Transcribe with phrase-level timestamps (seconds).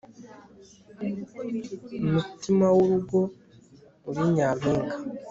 [2.11, 3.19] mutimawurugo
[4.09, 4.93] uri nyampinga